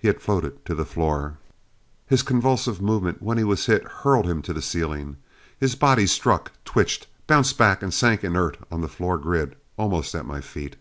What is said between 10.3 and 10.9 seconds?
feet.